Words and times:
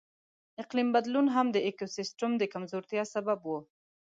اقلیم 0.61 0.89
بدلون 0.95 1.27
هم 1.35 1.47
د 1.51 1.57
ایکوسیستم 1.67 2.31
د 2.37 2.43
کمزورتیا 2.53 3.03
سبب 3.13 3.39
و. 3.45 3.49